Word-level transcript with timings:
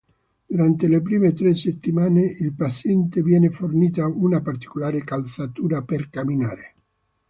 Durante 0.49 0.87
le 0.87 0.99
prime 1.03 1.31
tre 1.31 1.53
settimane, 1.53 2.35
al 2.41 2.53
paziente 2.53 3.21
viene 3.21 3.51
fornita 3.51 4.07
una 4.07 4.41
particolare 4.41 5.03
calzatura 5.03 5.83
per 5.83 6.09
camminare. 6.09 6.73